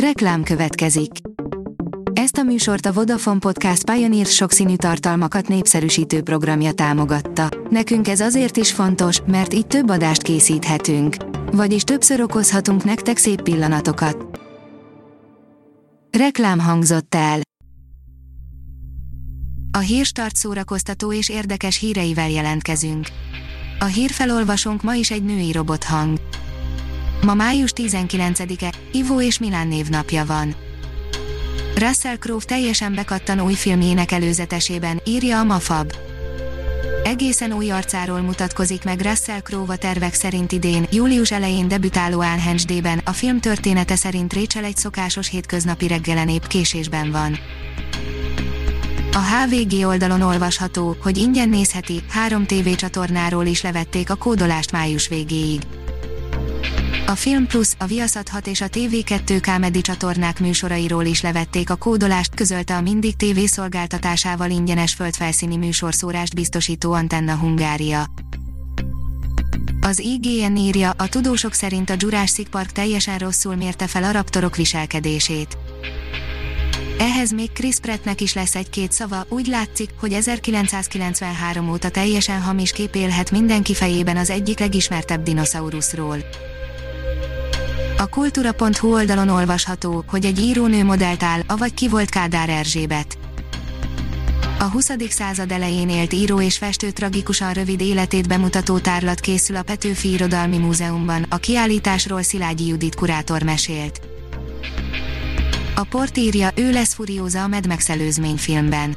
[0.00, 1.10] Reklám következik.
[2.12, 7.48] Ezt a műsort a Vodafone Podcast Pioneer sokszínű tartalmakat népszerűsítő programja támogatta.
[7.70, 11.16] Nekünk ez azért is fontos, mert így több adást készíthetünk.
[11.52, 14.40] Vagyis többször okozhatunk nektek szép pillanatokat.
[16.18, 17.40] Reklám hangzott el.
[19.70, 23.06] A hírstart szórakoztató és érdekes híreivel jelentkezünk.
[23.78, 26.18] A hírfelolvasónk ma is egy női robothang.
[27.22, 30.54] Ma május 19-e, Ivo és Milán névnapja van.
[31.74, 35.92] Russell Crowe teljesen bekattan új filmjének előzetesében, írja a Mafab.
[37.04, 43.02] Egészen új arcáról mutatkozik meg Russell Crowe a tervek szerint idén, július elején debütáló Anne
[43.04, 47.38] a film története szerint Rachel egy szokásos hétköznapi reggelen épp késésben van.
[49.12, 55.60] A HVG oldalon olvasható, hogy ingyen nézheti, három tévécsatornáról is levették a kódolást május végéig.
[57.08, 61.76] A Film Plus, a Viaszat 6 és a TV2 Comedy csatornák műsorairól is levették a
[61.76, 68.06] kódolást, közölte a Mindig TV szolgáltatásával ingyenes földfelszíni műsorszórást biztosító Antenna Hungária.
[69.80, 74.56] Az IGN írja, a tudósok szerint a Jurassic Park teljesen rosszul mérte fel a raptorok
[74.56, 75.58] viselkedését.
[76.98, 82.72] Ehhez még Chris Prattnek is lesz egy-két szava, úgy látszik, hogy 1993 óta teljesen hamis
[82.72, 86.18] kép élhet mindenki fejében az egyik legismertebb dinoszauruszról.
[87.98, 93.18] A kultúra.hu oldalon olvasható, hogy egy írónő modellt áll, avagy ki volt Kádár Erzsébet.
[94.58, 94.90] A 20.
[95.08, 100.58] század elején élt író és festő tragikusan rövid életét bemutató tárlat készül a Petőfi Irodalmi
[100.58, 104.00] Múzeumban, a kiállításról Szilágyi Judit kurátor mesélt.
[105.74, 107.90] A port írja, ő lesz Furióza a Max
[108.36, 108.96] filmben.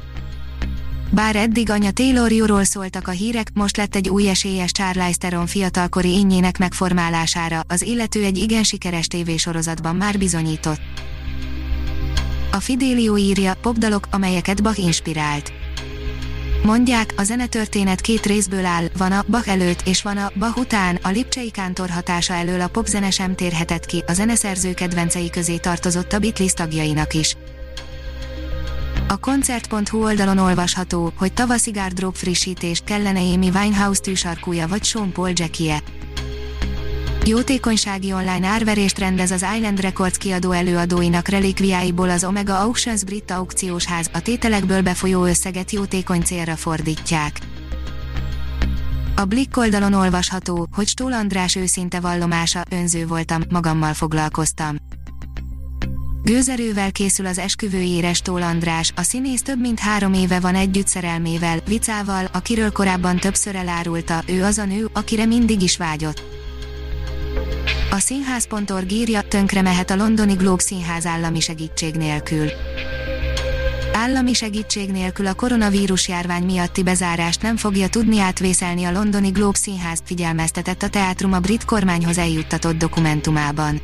[1.12, 5.46] Bár eddig anya Taylor Jóról szóltak a hírek, most lett egy új esélyes Charlize Theron
[5.46, 10.80] fiatalkori ényének megformálására, az illető egy igen sikeres tévésorozatban már bizonyított.
[12.52, 15.52] A Fidelio írja, popdalok, amelyeket Bach inspirált.
[16.64, 20.98] Mondják, a zenetörténet két részből áll, van a Bach előtt és van a Bach után,
[21.02, 26.12] a Lipcsei Kántor hatása elől a popzene sem térhetett ki, a zeneszerző kedvencei közé tartozott
[26.12, 27.36] a Beatles tagjainak is.
[29.10, 35.30] A koncert.hu oldalon olvasható, hogy tavaszi gárdrób frissítés, kellene Amy Winehouse tűsarkúja vagy Sean Paul
[35.34, 35.82] Jackie-e.
[37.24, 43.84] Jótékonysági online árverést rendez az Island Records kiadó előadóinak relikviáiból az Omega Auctions brit aukciós
[43.84, 47.38] ház, a tételekből befolyó összeget jótékony célra fordítják.
[49.16, 54.76] A Blick oldalon olvasható, hogy Stól András őszinte vallomása, önző voltam, magammal foglalkoztam.
[56.22, 61.58] Gőzerővel készül az esküvőjére Stól András, a színész több mint három éve van együtt szerelmével,
[61.66, 66.22] Vicával, akiről korábban többször elárulta, ő az a nő, akire mindig is vágyott.
[67.90, 72.50] A színház.org írja, tönkre mehet a londoni Globe színház állami segítség nélkül.
[73.92, 79.58] Állami segítség nélkül a koronavírus járvány miatti bezárást nem fogja tudni átvészelni a londoni Globe
[79.58, 83.80] színház, figyelmeztetett a teátrum a brit kormányhoz eljuttatott dokumentumában.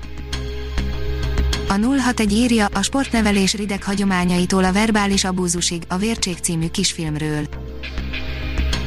[1.76, 7.48] A 061 írja a sportnevelés rideg hagyományaitól a verbális abúzusig a Vércsék című kisfilmről.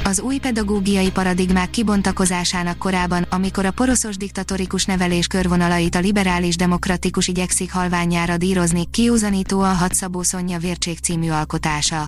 [0.04, 7.28] Az új pedagógiai paradigmák kibontakozásának korában, amikor a poroszos diktatorikus nevelés körvonalait a liberális demokratikus
[7.28, 12.08] igyekszik halványára dírozni, kiúzanítóan hat Szabó Szonya Vércsék című alkotása.